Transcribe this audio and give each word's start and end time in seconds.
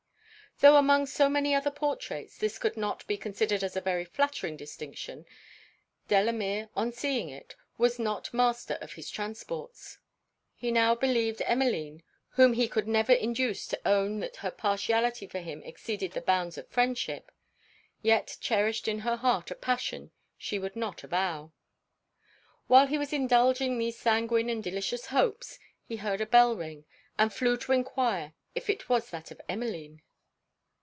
Though 0.59 0.77
among 0.77 1.07
so 1.07 1.27
many 1.27 1.55
other 1.55 1.71
portraits, 1.71 2.37
this 2.37 2.59
could 2.59 2.77
not 2.77 3.07
be 3.07 3.17
considered 3.17 3.63
as 3.63 3.75
a 3.75 3.81
very 3.81 4.05
flattering 4.05 4.57
distinction, 4.57 5.25
Delamere, 6.07 6.69
on 6.75 6.91
seeing 6.91 7.29
it, 7.29 7.55
was 7.79 7.97
not 7.97 8.31
master 8.31 8.75
of 8.79 8.93
his 8.93 9.09
transports. 9.09 9.97
He 10.55 10.69
now 10.69 10.93
believed 10.93 11.41
Emmeline 11.47 12.03
(whom 12.35 12.53
he 12.53 12.67
could 12.67 12.87
never 12.87 13.11
induce 13.13 13.65
to 13.69 13.81
own 13.87 14.19
that 14.19 14.35
her 14.35 14.51
partiality 14.51 15.25
for 15.25 15.39
him 15.39 15.63
exceeded 15.63 16.11
the 16.11 16.21
bounds 16.21 16.59
of 16.59 16.67
friendship) 16.69 17.31
yet 18.03 18.37
cherished 18.39 18.87
in 18.87 18.99
her 18.99 19.15
heart 19.15 19.49
a 19.49 19.55
passion 19.55 20.11
she 20.37 20.59
would 20.59 20.75
not 20.75 21.03
avow. 21.03 21.53
While 22.67 22.85
he 22.85 22.99
was 22.99 23.11
indulging 23.13 23.79
these 23.79 23.97
sanguine 23.97 24.47
and 24.47 24.63
delicious 24.63 25.07
hopes, 25.07 25.57
he 25.87 25.95
heard 25.97 26.21
a 26.21 26.27
bell 26.27 26.55
ring, 26.55 26.85
and 27.17 27.33
flew 27.33 27.57
to 27.57 27.71
enquire 27.71 28.33
if 28.53 28.69
it 28.69 28.89
was 28.89 29.09
that 29.09 29.31
of 29.31 29.41
Emmeline? 29.49 30.03